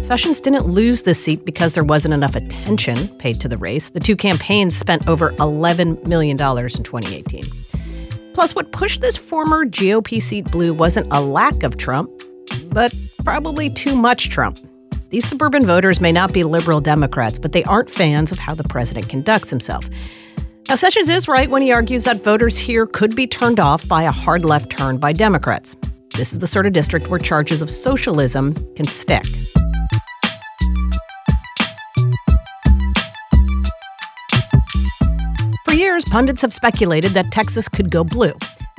[0.02, 3.92] Sessions didn't lose this seat because there wasn't enough attention paid to the race.
[3.92, 7.46] The two campaigns spent over $11 million in 2018.
[8.34, 12.10] Plus, what pushed this former GOP seat blue wasn't a lack of Trump,
[12.68, 14.60] but probably too much Trump.
[15.10, 18.64] These suburban voters may not be liberal Democrats, but they aren't fans of how the
[18.64, 19.90] president conducts himself.
[20.70, 24.04] Now, Sessions is right when he argues that voters here could be turned off by
[24.04, 25.76] a hard left turn by Democrats.
[26.16, 29.26] This is the sort of district where charges of socialism can stick.
[35.92, 38.32] Years, pundits have speculated that Texas could go blue.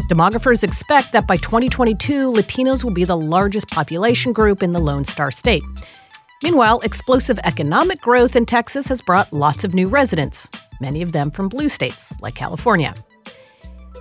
[0.09, 5.05] Demographers expect that by 2022, Latinos will be the largest population group in the Lone
[5.05, 5.63] Star State.
[6.43, 10.49] Meanwhile, explosive economic growth in Texas has brought lots of new residents,
[10.81, 12.95] many of them from blue states like California.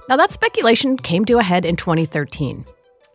[0.07, 2.63] Now, that speculation came to a head in 2013.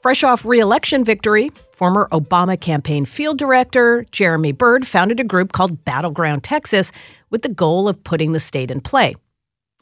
[0.03, 5.53] Fresh off re election victory, former Obama campaign field director Jeremy Bird founded a group
[5.53, 6.93] called Battleground Texas
[7.31, 9.17] with the goal of putting the state in play.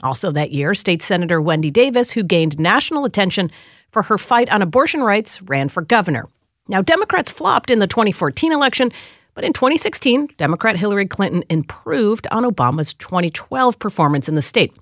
[0.03, 3.51] Also that year, State Senator Wendy Davis, who gained national attention
[3.91, 6.29] for her fight on abortion rights, ran for governor.
[6.69, 8.91] Now, Democrats flopped in the 2014 election,
[9.35, 14.73] but in 2016, Democrat Hillary Clinton improved on Obama's 2012 performance in the state.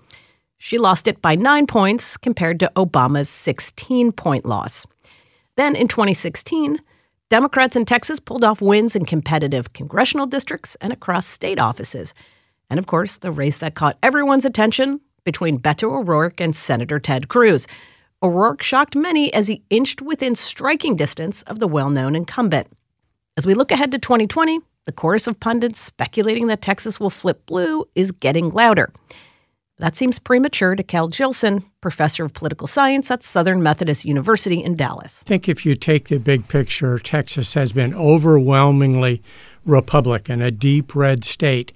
[0.58, 4.86] She lost it by nine points compared to Obama's 16 point loss.
[5.56, 6.78] Then in 2016,
[7.28, 12.14] Democrats in Texas pulled off wins in competitive congressional districts and across state offices.
[12.72, 17.28] And of course, the race that caught everyone's attention between Beto O'Rourke and Senator Ted
[17.28, 17.66] Cruz.
[18.22, 22.68] O'Rourke shocked many as he inched within striking distance of the well known incumbent.
[23.36, 27.44] As we look ahead to 2020, the chorus of pundits speculating that Texas will flip
[27.44, 28.90] blue is getting louder.
[29.76, 34.76] That seems premature to Cal Jillson, professor of political science at Southern Methodist University in
[34.76, 35.22] Dallas.
[35.26, 39.22] I think if you take the big picture, Texas has been overwhelmingly
[39.66, 41.72] Republican, a deep red state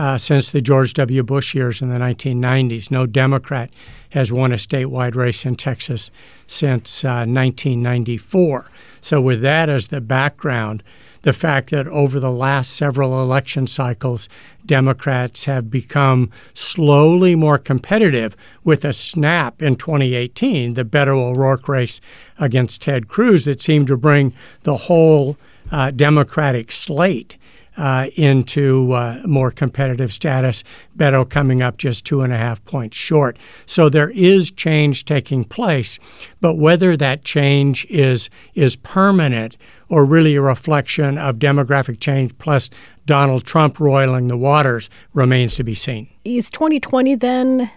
[0.00, 1.22] uh, since the George W.
[1.22, 2.90] Bush years in the 1990s.
[2.90, 3.70] No Democrat
[4.10, 6.10] has won a statewide race in Texas
[6.46, 8.70] since uh, 1994.
[9.02, 10.82] So, with that as the background,
[11.20, 14.30] the fact that over the last several election cycles,
[14.64, 18.34] Democrats have become slowly more competitive
[18.64, 22.00] with a snap in 2018, the Beto O'Rourke race
[22.38, 24.32] against Ted Cruz that seemed to bring
[24.62, 25.36] the whole
[25.70, 27.36] uh, Democratic slate
[27.80, 30.62] uh, into uh, more competitive status.
[30.96, 33.38] Beto coming up just two and a half points short.
[33.64, 35.98] So there is change taking place,
[36.42, 39.56] but whether that change is is permanent
[39.88, 42.68] or really a reflection of demographic change plus
[43.06, 46.06] Donald Trump roiling the waters remains to be seen.
[46.24, 47.70] Is 2020 then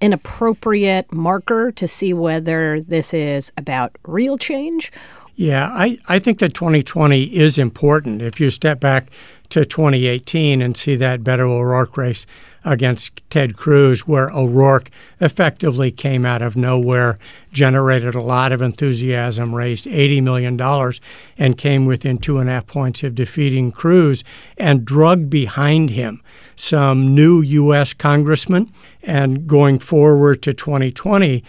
[0.00, 4.90] an appropriate marker to see whether this is about real change?
[5.36, 8.20] Yeah, I, I think that 2020 is important.
[8.20, 9.10] If you step back
[9.50, 12.26] to 2018 and see that Beto O'Rourke race
[12.64, 17.18] against Ted Cruz, where O'Rourke effectively came out of nowhere,
[17.52, 20.60] generated a lot of enthusiasm, raised $80 million,
[21.38, 24.24] and came within two and a half points of defeating Cruz,
[24.58, 26.22] and drug behind him
[26.56, 27.94] some new U.S.
[27.94, 28.70] congressmen.
[29.02, 31.42] And going forward to 2020,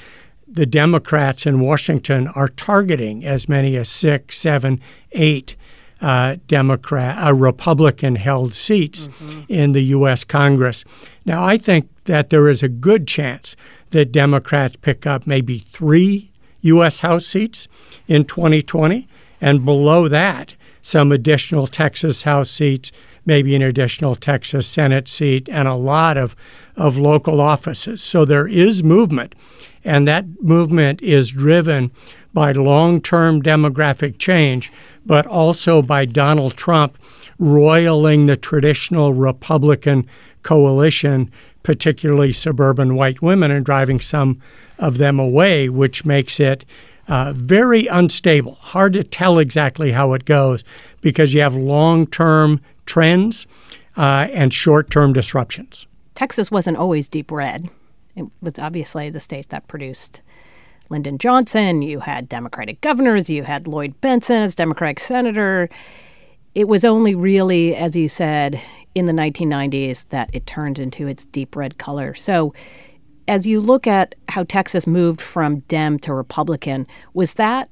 [0.47, 4.79] the Democrats in Washington are targeting as many as six, seven,
[5.11, 5.55] eight
[6.01, 9.41] uh, Democrat, uh, Republican held seats mm-hmm.
[9.47, 10.23] in the U.S.
[10.23, 10.83] Congress.
[11.25, 13.55] Now, I think that there is a good chance
[13.91, 17.01] that Democrats pick up maybe three U.S.
[17.01, 17.67] House seats
[18.07, 19.07] in 2020,
[19.39, 22.91] and below that, some additional Texas House seats,
[23.25, 26.35] maybe an additional Texas Senate seat, and a lot of,
[26.75, 28.01] of local offices.
[28.01, 29.35] So there is movement,
[29.83, 31.91] and that movement is driven
[32.33, 34.71] by long term demographic change,
[35.05, 36.97] but also by Donald Trump
[37.39, 40.07] roiling the traditional Republican
[40.43, 41.31] coalition,
[41.63, 44.39] particularly suburban white women, and driving some
[44.77, 46.65] of them away, which makes it
[47.07, 48.55] uh, very unstable.
[48.55, 50.63] Hard to tell exactly how it goes
[51.01, 53.47] because you have long term trends
[53.97, 55.87] uh, and short term disruptions.
[56.15, 57.69] Texas wasn't always deep red.
[58.15, 60.21] It was obviously the state that produced
[60.91, 65.69] Lyndon Johnson, you had Democratic governors, you had Lloyd Bentsen as Democratic senator.
[66.53, 68.61] It was only really, as you said,
[68.93, 72.13] in the 1990s that it turned into its deep red color.
[72.13, 72.53] So,
[73.27, 77.69] as you look at how Texas moved from Dem to Republican, was that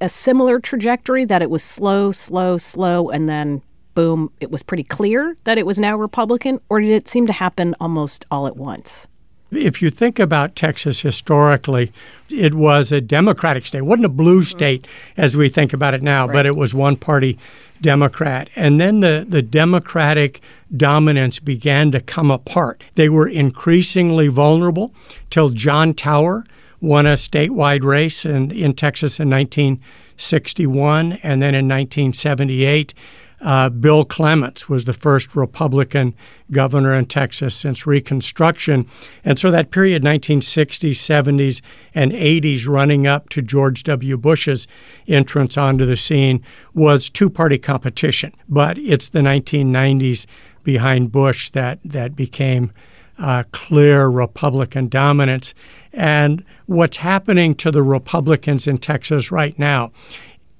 [0.00, 3.62] a similar trajectory that it was slow, slow, slow, and then
[3.94, 6.58] boom, it was pretty clear that it was now Republican?
[6.68, 9.06] Or did it seem to happen almost all at once?
[9.50, 11.92] If you think about Texas historically,
[12.30, 13.78] it was a Democratic state.
[13.78, 14.58] It wasn't a blue mm-hmm.
[14.58, 16.32] state as we think about it now, right.
[16.32, 17.38] but it was one party
[17.80, 18.50] Democrat.
[18.56, 20.40] And then the, the Democratic
[20.76, 22.82] dominance began to come apart.
[22.94, 24.92] They were increasingly vulnerable
[25.30, 26.44] till John Tower
[26.80, 32.94] won a statewide race in, in Texas in 1961, and then in 1978.
[33.40, 36.14] Uh, Bill Clements was the first Republican
[36.50, 38.86] governor in Texas since Reconstruction.
[39.24, 41.60] And so that period, 1960s, 70s,
[41.94, 44.16] and 80s, running up to George W.
[44.16, 44.66] Bush's
[45.06, 46.42] entrance onto the scene,
[46.74, 48.32] was two party competition.
[48.48, 50.26] But it's the 1990s
[50.64, 52.72] behind Bush that, that became
[53.18, 55.54] uh, clear Republican dominance.
[55.92, 59.92] And what's happening to the Republicans in Texas right now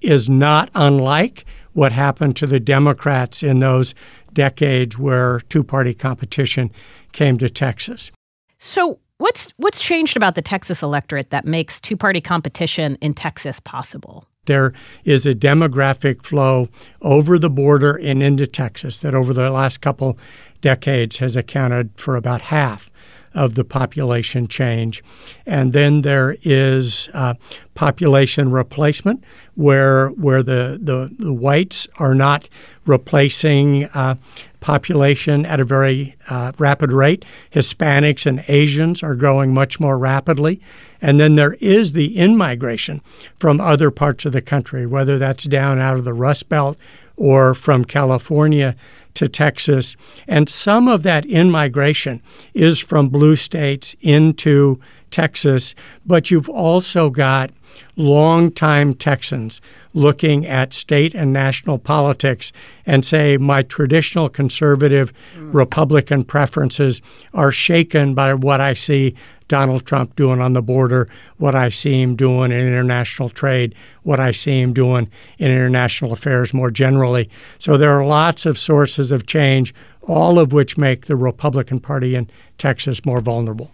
[0.01, 3.95] is not unlike what happened to the Democrats in those
[4.33, 6.71] decades where two party competition
[7.13, 8.11] came to Texas.
[8.59, 13.61] So, what's what's changed about the Texas electorate that makes two party competition in Texas
[13.61, 14.27] possible?
[14.47, 14.73] There
[15.05, 16.69] is a demographic flow
[17.03, 20.19] over the border and into Texas that over the last couple
[20.63, 22.91] decades has accounted for about half
[23.35, 25.03] of the population change.
[25.47, 27.35] And then there is uh,
[27.75, 29.23] population replacement,
[29.55, 32.49] where where the, the, the whites are not
[32.87, 34.15] replacing uh,
[34.61, 37.25] population at a very uh, rapid rate.
[37.53, 40.61] Hispanics and Asians are growing much more rapidly.
[41.01, 43.01] And then there is the in migration
[43.39, 46.77] from other parts of the country, whether that's down out of the Rust Belt
[47.17, 48.75] or from California
[49.19, 49.97] to Texas.
[50.27, 52.23] And some of that in migration
[52.55, 55.75] is from blue states into Texas,
[56.07, 57.51] but you've also got
[57.97, 59.61] longtime Texans
[59.95, 62.53] looking at state and national politics
[62.87, 65.53] and say, my traditional conservative mm.
[65.53, 67.03] Republican preferences
[67.35, 69.15] are shaken by what I see
[69.49, 74.21] Donald Trump doing on the border, what I see him doing in international trade, what
[74.21, 77.31] I see him doing in international affairs more generally.
[77.59, 82.15] So there are lots of sources of change, all of which make the Republican Party
[82.15, 83.73] in Texas more vulnerable.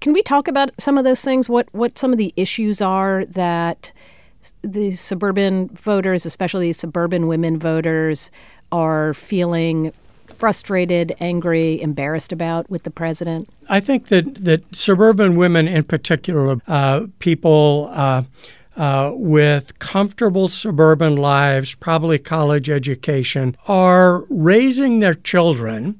[0.00, 1.48] Can we talk about some of those things?
[1.48, 3.92] What what some of the issues are that
[4.62, 8.30] the suburban voters, especially suburban women voters,
[8.70, 9.92] are feeling
[10.34, 13.48] frustrated, angry, embarrassed about with the president?
[13.68, 17.90] I think that that suburban women, in particular, uh, people.
[17.92, 18.22] Uh,
[18.76, 25.98] uh, with comfortable suburban lives, probably college education, are raising their children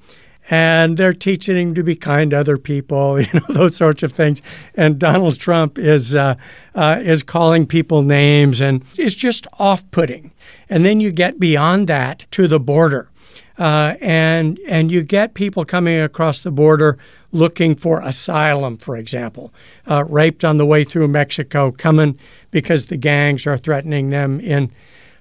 [0.48, 4.12] and they're teaching him to be kind to other people, you know, those sorts of
[4.12, 4.42] things.
[4.74, 6.36] And Donald Trump is uh,
[6.74, 10.32] uh, is calling people names, and it's just off-putting.
[10.68, 13.10] And then you get beyond that to the border,
[13.58, 16.98] uh, and and you get people coming across the border
[17.32, 19.52] looking for asylum, for example,
[19.90, 22.18] uh, raped on the way through Mexico, coming
[22.50, 24.70] because the gangs are threatening them in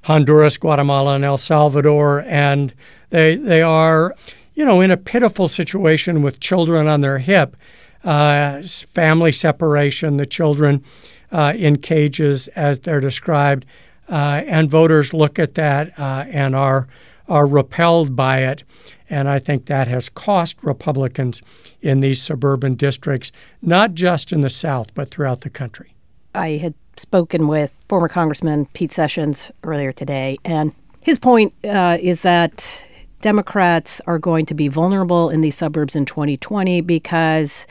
[0.04, 2.74] Honduras, Guatemala, and El Salvador, and
[3.10, 4.16] they they are
[4.56, 7.56] you know, in a pitiful situation with children on their hip,
[8.04, 10.84] uh, family separation, the children
[11.32, 13.66] uh, in cages as they're described,
[14.10, 16.88] uh, and voters look at that uh, and are
[17.28, 18.64] are repelled by it.
[19.10, 21.42] And I think that has cost Republicans
[21.82, 23.32] in these suburban districts,
[23.64, 25.96] not just in the South, but throughout the country.
[26.36, 32.22] I had spoken with former Congressman Pete Sessions earlier today, and his point uh, is
[32.22, 32.86] that
[33.22, 37.66] Democrats are going to be vulnerable in these suburbs in 2020 because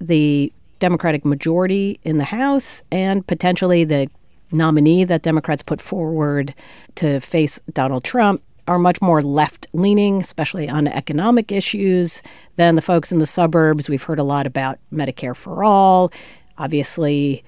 [0.00, 4.08] the Democratic majority in the House and potentially the
[4.50, 6.54] nominee that Democrats put forward
[6.96, 12.22] to face Donald Trump are much more left leaning, especially on economic issues,
[12.56, 13.88] than the folks in the suburbs.
[13.88, 16.12] We've heard a lot about Medicare for all.
[16.58, 17.42] Obviously,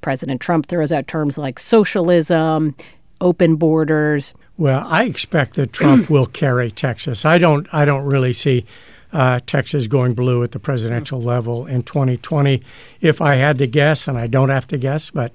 [0.00, 2.74] President Trump throws out terms like socialism,
[3.20, 4.34] open borders.
[4.56, 7.24] Well, I expect that Trump will carry Texas.
[7.24, 7.66] I don't.
[7.72, 8.64] I don't really see
[9.12, 12.62] uh, Texas going blue at the presidential level in 2020.
[13.00, 15.32] If I had to guess, and I don't have to guess, but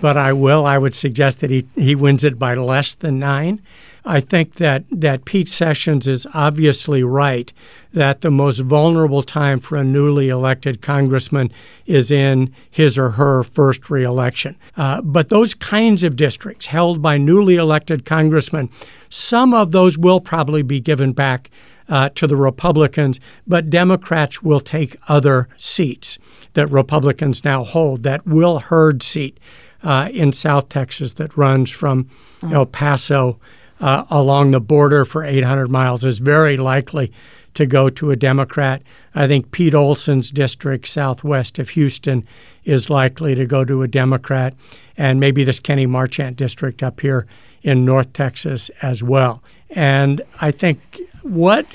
[0.00, 3.60] but I will, I would suggest that he he wins it by less than nine.
[4.06, 7.50] I think that, that Pete Sessions is obviously right
[7.94, 11.50] that the most vulnerable time for a newly elected congressman
[11.86, 14.56] is in his or her first reelection.
[14.76, 18.68] Uh, but those kinds of districts held by newly elected congressmen,
[19.08, 21.50] some of those will probably be given back
[21.88, 26.18] uh, to the Republicans, but Democrats will take other seats
[26.54, 28.02] that Republicans now hold.
[28.02, 29.38] That Will Hurd seat
[29.82, 32.08] uh, in South Texas that runs from
[32.50, 33.38] El Paso
[33.84, 37.12] uh, along the border for 800 miles is very likely
[37.52, 38.80] to go to a Democrat.
[39.14, 42.26] I think Pete Olson's district southwest of Houston
[42.64, 44.54] is likely to go to a Democrat,
[44.96, 47.26] and maybe this Kenny Marchant district up here
[47.62, 49.42] in North Texas as well.
[49.68, 51.66] And I think what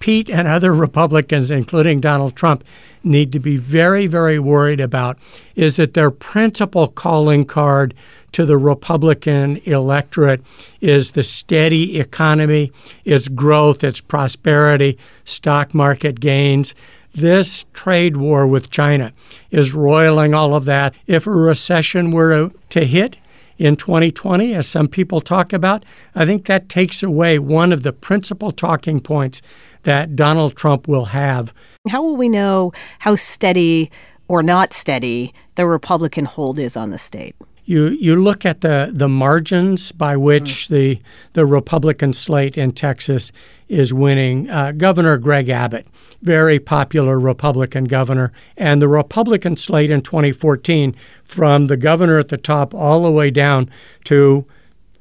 [0.00, 2.62] Pete and other Republicans, including Donald Trump,
[3.02, 5.18] need to be very, very worried about
[5.56, 7.94] is that their principal calling card
[8.34, 10.42] to the Republican electorate
[10.80, 12.72] is the steady economy,
[13.04, 16.74] its growth, its prosperity, stock market gains.
[17.14, 19.12] This trade war with China
[19.52, 20.94] is roiling all of that.
[21.06, 23.16] If a recession were to hit,
[23.56, 25.84] in 2020, as some people talk about,
[26.16, 29.42] I think that takes away one of the principal talking points
[29.84, 31.54] that Donald Trump will have.
[31.88, 33.92] How will we know how steady
[34.26, 37.36] or not steady the Republican hold is on the state?
[37.64, 40.68] You you look at the, the margins by which mm.
[40.68, 40.98] the
[41.32, 43.32] the Republican slate in Texas
[43.68, 44.50] is winning.
[44.50, 45.86] Uh, governor Greg Abbott,
[46.20, 50.94] very popular Republican governor, and the Republican slate in 2014,
[51.24, 53.70] from the governor at the top all the way down
[54.04, 54.44] to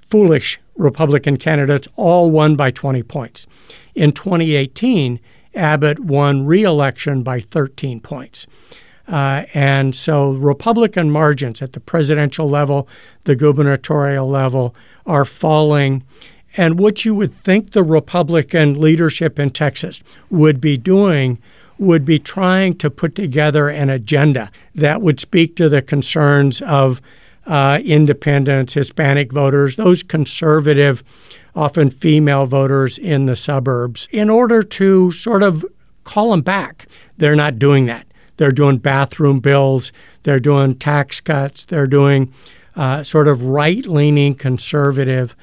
[0.10, 3.46] foolish Republican candidates, all won by 20 points.
[3.96, 5.20] In 2018,
[5.56, 8.48] Abbott won re-election by 13 points.
[9.14, 12.88] Uh, and so Republican margins at the presidential level,
[13.26, 14.74] the gubernatorial level,
[15.06, 16.02] are falling.
[16.58, 20.02] And what you would think the Republican leadership in Texas
[20.32, 21.38] would be doing
[21.78, 27.00] would be trying to put together an agenda that would speak to the concerns of
[27.46, 31.04] uh, independents, Hispanic voters, those conservative,
[31.56, 35.64] often female voters in the suburbs, in order to sort of
[36.04, 36.88] call them back.
[37.18, 38.08] They're not doing that.
[38.38, 39.92] They're doing bathroom bills,
[40.24, 42.34] they're doing tax cuts, they're doing
[42.76, 45.36] uh, sort of right leaning conservative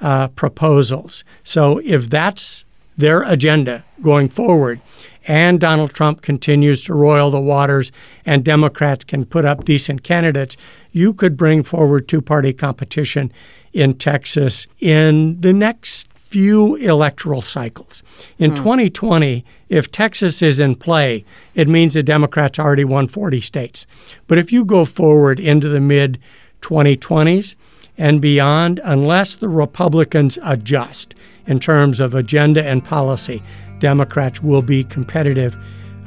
[0.00, 1.24] uh, proposals.
[1.42, 2.64] So if that's
[2.96, 4.80] their agenda going forward,
[5.26, 7.90] and Donald Trump continues to roil the waters,
[8.24, 10.56] and Democrats can put up decent candidates,
[10.92, 13.32] you could bring forward two party competition
[13.72, 18.02] in Texas in the next few electoral cycles.
[18.38, 18.56] In hmm.
[18.56, 21.24] 2020, if Texas is in play,
[21.54, 23.86] it means the Democrats already won 40 states.
[24.26, 26.18] But if you go forward into the mid
[26.62, 27.54] 2020s
[27.96, 31.14] and beyond, unless the Republicans adjust
[31.46, 33.40] in terms of agenda and policy,
[33.78, 35.56] Democrats will be competitive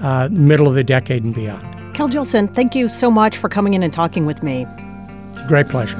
[0.01, 1.95] uh, middle of the decade and beyond.
[1.95, 4.65] Cal Jillson, thank you so much for coming in and talking with me.
[5.31, 5.97] It's a great pleasure.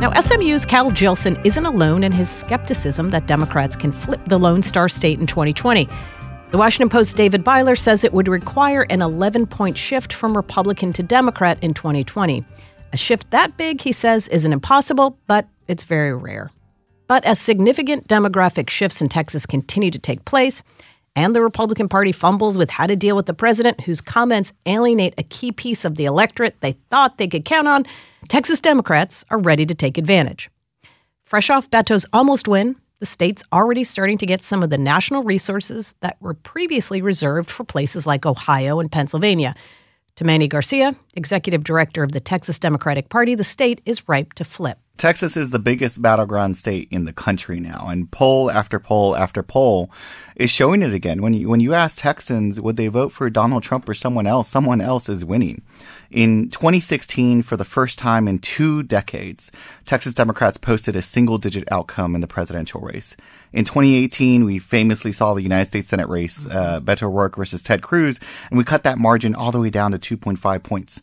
[0.00, 4.62] Now, SMU's Cal Jillson isn't alone in his skepticism that Democrats can flip the Lone
[4.62, 5.88] Star State in 2020.
[6.52, 10.92] The Washington Post's David Byler says it would require an 11 point shift from Republican
[10.92, 12.44] to Democrat in 2020.
[12.92, 16.52] A shift that big, he says, isn't impossible, but it's very rare.
[17.08, 20.62] But as significant demographic shifts in Texas continue to take place,
[21.18, 25.14] and the Republican Party fumbles with how to deal with the president, whose comments alienate
[25.18, 27.84] a key piece of the electorate they thought they could count on,
[28.28, 30.48] Texas Democrats are ready to take advantage.
[31.24, 35.24] Fresh off Beto's almost win, the state's already starting to get some of the national
[35.24, 39.56] resources that were previously reserved for places like Ohio and Pennsylvania.
[40.16, 44.44] To Manny Garcia, executive director of the Texas Democratic Party, the state is ripe to
[44.44, 44.78] flip.
[44.98, 49.44] Texas is the biggest battleground state in the country now, and poll after poll after
[49.44, 49.92] poll
[50.34, 51.22] is showing it again.
[51.22, 54.48] When you when you ask Texans would they vote for Donald Trump or someone else,
[54.48, 55.62] someone else is winning.
[56.10, 59.52] In 2016, for the first time in two decades,
[59.84, 63.16] Texas Democrats posted a single digit outcome in the presidential race.
[63.52, 67.82] In 2018, we famously saw the United States Senate race, uh, Beto O'Rourke versus Ted
[67.82, 68.18] Cruz,
[68.50, 71.02] and we cut that margin all the way down to 2.5 points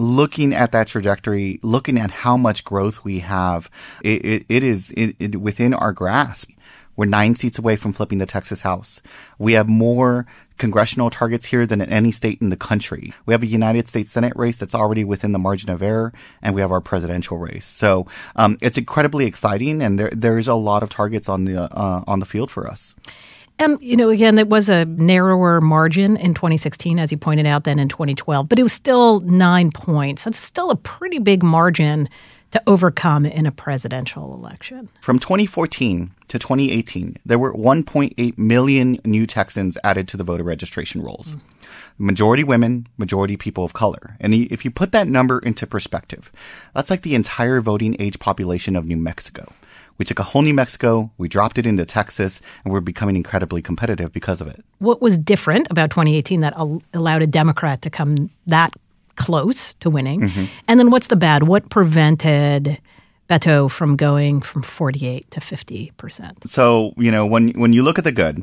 [0.00, 3.70] looking at that trajectory, looking at how much growth we have,
[4.02, 6.50] it, it, it is it, within our grasp.
[6.96, 9.00] We're nine seats away from flipping the Texas House.
[9.38, 10.26] We have more
[10.58, 13.14] congressional targets here than in any state in the country.
[13.24, 16.54] We have a United States Senate race that's already within the margin of error, and
[16.54, 17.64] we have our presidential race.
[17.64, 21.62] So um, it's incredibly exciting, and there there is a lot of targets on the
[21.62, 22.94] uh, on the field for us.
[23.60, 27.64] And, you know, again, it was a narrower margin in 2016, as you pointed out,
[27.64, 30.24] than in 2012, but it was still nine points.
[30.24, 32.08] That's still a pretty big margin
[32.52, 34.88] to overcome in a presidential election.
[35.02, 41.02] From 2014 to 2018, there were 1.8 million new Texans added to the voter registration
[41.02, 41.36] rolls.
[41.36, 41.40] Mm.
[41.98, 44.16] Majority women, majority people of color.
[44.20, 46.32] And if you put that number into perspective,
[46.74, 49.52] that's like the entire voting age population of New Mexico.
[50.00, 53.60] We took a whole New Mexico, we dropped it into Texas, and we're becoming incredibly
[53.60, 54.64] competitive because of it.
[54.78, 56.54] What was different about 2018 that
[56.94, 58.72] allowed a Democrat to come that
[59.16, 60.22] close to winning?
[60.22, 60.44] Mm-hmm.
[60.68, 61.42] And then what's the bad?
[61.42, 62.80] What prevented
[63.28, 66.48] Beto from going from 48 to 50 percent?
[66.48, 68.42] So you know when when you look at the good,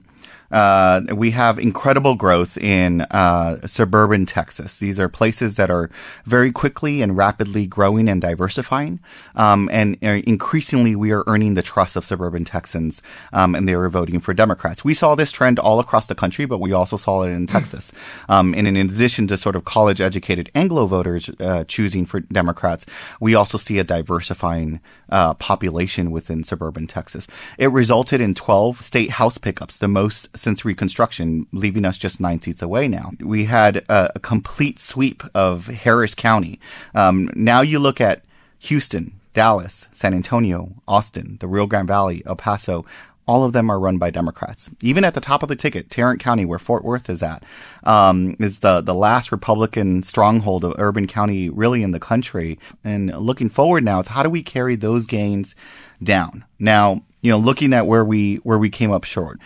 [0.51, 4.80] Uh, we have incredible growth in uh, suburban Texas.
[4.80, 5.89] These are places that are
[6.25, 8.99] very quickly and rapidly growing and diversifying.
[9.36, 13.01] Um, and uh, increasingly, we are earning the trust of suburban Texans,
[13.34, 14.84] um, and they are voting for Democrats.
[14.84, 17.91] We saw this trend all across the country, but we also saw it in Texas.
[18.30, 22.86] Um, and in addition to sort of college educated Anglo voters uh, choosing for Democrats,
[23.19, 27.27] we also see a diversifying uh, population within suburban Texas.
[27.57, 32.41] It resulted in 12 state house pickups, the most since Reconstruction, leaving us just nine
[32.41, 33.11] seats away now.
[33.19, 36.59] We had a, a complete sweep of Harris County.
[36.93, 38.23] Um, now you look at
[38.59, 42.85] Houston, Dallas, San Antonio, Austin, the Rio Grande Valley, El Paso,
[43.28, 44.69] all of them are run by Democrats.
[44.82, 47.43] Even at the top of the ticket, Tarrant County, where Fort Worth is at,
[47.84, 52.57] um, is the the last Republican stronghold of urban county really in the country.
[52.84, 55.55] And looking forward now, it's how do we carry those gains
[56.01, 56.45] down?
[56.57, 59.39] Now, you know, looking at where we where we came up short,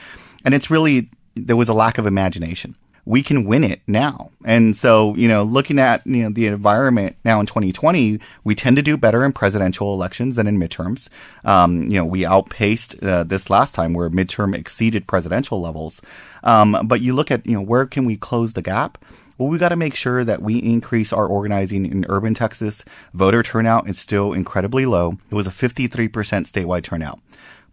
[0.45, 2.75] and it's really there was a lack of imagination
[3.05, 4.29] we can win it now.
[4.45, 8.75] And so, you know, looking at, you know, the environment now in 2020, we tend
[8.77, 11.09] to do better in presidential elections than in midterms.
[11.43, 16.01] Um, you know, we outpaced uh, this last time where midterm exceeded presidential levels.
[16.43, 19.03] Um, but you look at, you know, where can we close the gap?
[19.37, 22.85] Well, we got to make sure that we increase our organizing in urban Texas.
[23.15, 25.17] Voter turnout is still incredibly low.
[25.31, 27.19] It was a 53% statewide turnout.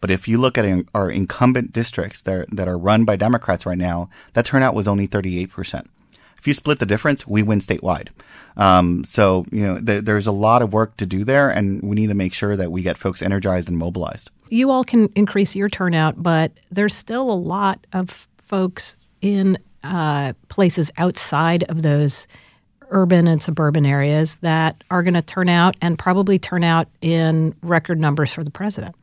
[0.00, 3.66] But if you look at our incumbent districts that are, that are run by Democrats
[3.66, 5.86] right now, that turnout was only 38%.
[6.38, 8.08] If you split the difference, we win statewide.
[8.56, 11.96] Um, so, you know, th- there's a lot of work to do there, and we
[11.96, 14.30] need to make sure that we get folks energized and mobilized.
[14.48, 20.32] You all can increase your turnout, but there's still a lot of folks in uh,
[20.48, 22.28] places outside of those
[22.90, 27.54] urban and suburban areas that are going to turn out and probably turn out in
[27.62, 28.94] record numbers for the president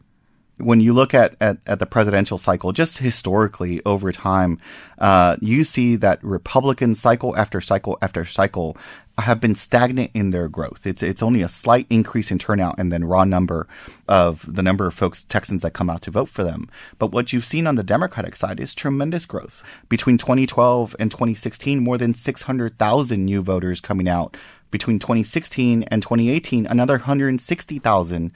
[0.57, 4.59] when you look at, at, at, the presidential cycle, just historically over time,
[4.99, 8.77] uh, you see that Republican cycle after cycle after cycle
[9.17, 10.85] have been stagnant in their growth.
[10.85, 13.67] It's it's only a slight increase in turnout and then raw number
[14.07, 16.69] of the number of folks Texans that come out to vote for them.
[16.99, 19.63] But what you've seen on the Democratic side is tremendous growth.
[19.89, 24.35] Between 2012 and 2016, more than 600,000 new voters coming out.
[24.71, 28.31] Between 2016 and 2018, another 160,000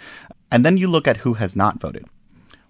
[0.51, 2.05] and then you look at who has not voted.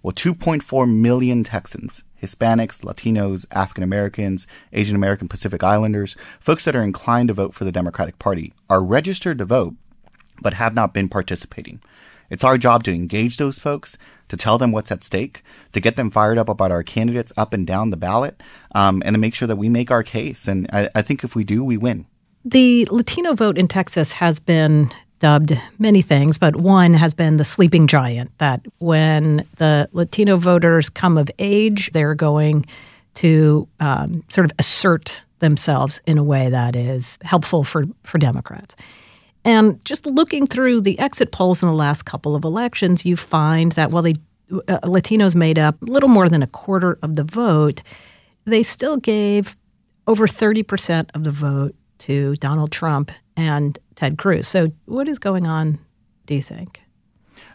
[0.02, 6.84] Well, 2.4 million Texans, Hispanics, Latinos, African Americans, Asian American Pacific Islanders, folks that are
[6.84, 9.76] inclined to vote for the Democratic Party, are registered to vote,
[10.42, 11.82] but have not been participating.
[12.30, 13.98] It's our job to engage those folks,
[14.30, 17.54] to tell them what's at stake, to get them fired up about our candidates up
[17.54, 18.42] and down the ballot,
[18.74, 20.48] um, and to make sure that we make our case.
[20.48, 22.06] And I, I think if we do, we win.
[22.46, 27.46] The Latino vote in Texas has been dubbed many things, but one has been the
[27.46, 28.32] sleeping giant.
[28.38, 32.66] That when the Latino voters come of age, they're going
[33.16, 38.76] to um, sort of assert themselves in a way that is helpful for, for Democrats.
[39.46, 43.72] And just looking through the exit polls in the last couple of elections, you find
[43.74, 44.16] that while they
[44.68, 47.82] uh, Latinos made up a little more than a quarter of the vote,
[48.46, 49.56] they still gave
[50.08, 54.48] over 30% of the vote to Donald Trump and Ted Cruz.
[54.48, 55.78] So, what is going on,
[56.26, 56.80] do you think?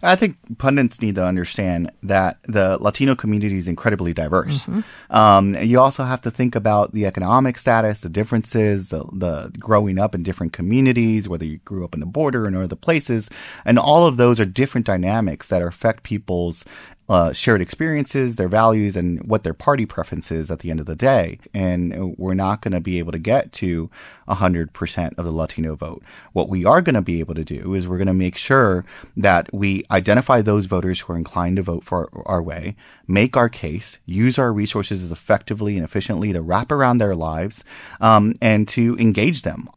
[0.02, 4.66] I think pundits need to understand that the Latino community is incredibly diverse.
[4.66, 5.16] Mm-hmm.
[5.16, 9.98] Um, you also have to think about the economic status, the differences, the, the, growing
[9.98, 13.30] up in different communities, whether you grew up in the border and other places,
[13.64, 16.66] and all of those are different dynamics that affect people's
[17.08, 20.86] uh, shared experiences, their values, and what their party preference is at the end of
[20.86, 21.38] the day.
[21.52, 23.90] And we're not going to be able to get to
[24.28, 26.02] 100% of the Latino vote.
[26.32, 28.84] What we are going to be able to do is we're going to make sure
[29.16, 32.74] that we identify those voters who are inclined to vote for our, our way,
[33.06, 37.64] make our case, use our resources as effectively and efficiently to wrap around their lives,
[38.00, 39.68] um, and to engage them.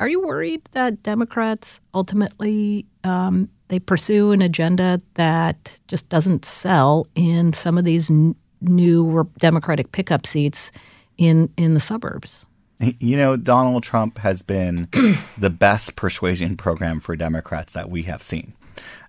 [0.00, 7.06] Are you worried that Democrats ultimately um, they pursue an agenda that just doesn't sell
[7.14, 10.70] in some of these n- new Democratic pickup seats
[11.16, 12.44] in in the suburbs.
[12.78, 14.88] You know, Donald Trump has been
[15.38, 18.52] the best persuasion program for Democrats that we have seen.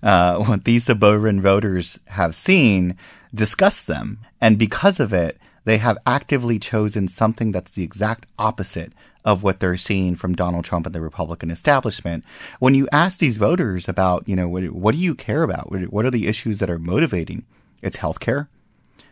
[0.02, 2.96] Uh, what these suburban voters have seen
[3.36, 8.94] disgusts them, and because of it, they have actively chosen something that's the exact opposite
[9.26, 12.24] of what they're seeing from Donald Trump and the Republican establishment.
[12.60, 15.72] When you ask these voters about, you know, what, what do you care about?
[15.72, 17.46] What are the issues that are motivating?
[17.82, 18.48] It's healthcare,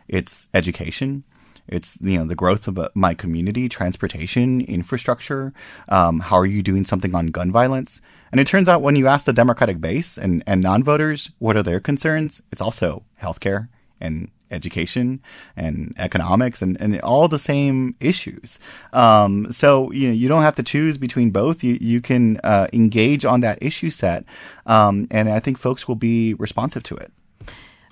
[0.08, 1.24] it's education,
[1.68, 5.52] it's you know the growth of uh, my community, transportation, infrastructure.
[5.88, 8.00] Um, how are you doing something on gun violence?
[8.30, 11.62] And it turns out when you ask the Democratic base and, and non-voters what are
[11.62, 13.68] their concerns, it's also healthcare
[14.00, 15.20] and education
[15.56, 18.58] and economics and, and all the same issues.
[18.92, 21.64] Um, so you know you don't have to choose between both.
[21.64, 24.24] You you can uh, engage on that issue set,
[24.66, 27.12] um, and I think folks will be responsive to it.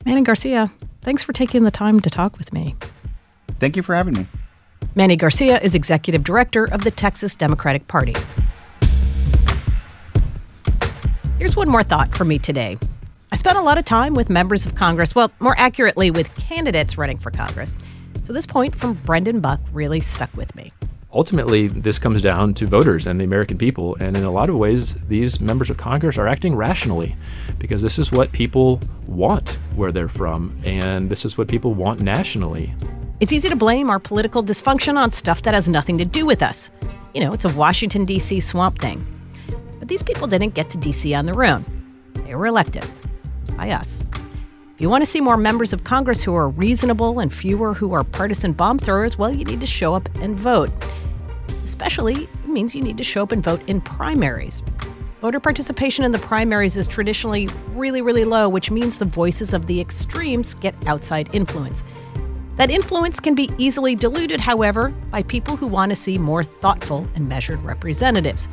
[0.04, 0.70] Manny Garcia,
[1.02, 2.74] thanks for taking the time to talk with me.
[3.58, 4.26] Thank you for having me.
[4.94, 8.14] Manny Garcia is executive director of the Texas Democratic Party.
[11.38, 12.78] Here's one more thought for me today.
[13.32, 16.98] I spent a lot of time with members of Congress, well, more accurately, with candidates
[16.98, 17.72] running for Congress.
[18.24, 20.72] So this point from Brendan Buck really stuck with me.
[21.12, 23.94] Ultimately, this comes down to voters and the American people.
[24.00, 27.14] And in a lot of ways, these members of Congress are acting rationally
[27.60, 32.00] because this is what people want where they're from, and this is what people want
[32.00, 32.74] nationally.
[33.20, 36.42] It's easy to blame our political dysfunction on stuff that has nothing to do with
[36.42, 36.72] us.
[37.14, 38.40] You know, it's a Washington, D.C.
[38.40, 39.06] swamp thing.
[39.78, 41.14] But these people didn't get to D.C.
[41.14, 41.64] on their own,
[42.26, 42.84] they were elected
[43.60, 44.02] by us.
[44.74, 47.92] If you want to see more members of Congress who are reasonable and fewer who
[47.92, 50.70] are partisan bomb throwers, well, you need to show up and vote.
[51.62, 54.62] Especially, it means you need to show up and vote in primaries.
[55.20, 59.66] Voter participation in the primaries is traditionally really, really low, which means the voices of
[59.66, 61.84] the extremes get outside influence.
[62.56, 67.06] That influence can be easily diluted, however, by people who want to see more thoughtful
[67.14, 68.48] and measured representatives.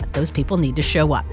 [0.00, 1.26] But those people need to show up.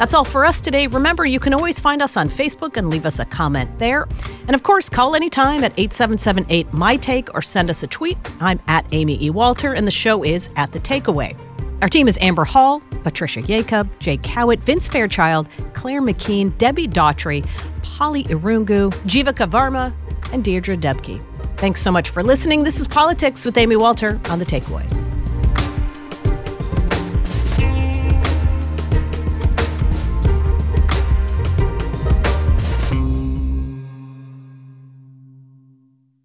[0.00, 0.86] That's all for us today.
[0.86, 4.08] Remember, you can always find us on Facebook and leave us a comment there.
[4.46, 8.16] And of course, call anytime at 8778 My Take or send us a tweet.
[8.40, 9.28] I'm at Amy E.
[9.28, 11.38] Walter, and the show is At The Takeaway.
[11.82, 17.46] Our team is Amber Hall, Patricia Jacob, Jay Cowit, Vince Fairchild, Claire McKean, Debbie Daughtry,
[17.82, 19.92] Polly Irungu, Jivika Varma,
[20.32, 21.22] and Deirdre Debke.
[21.58, 22.64] Thanks so much for listening.
[22.64, 25.19] This is Politics with Amy Walter on The Takeaway.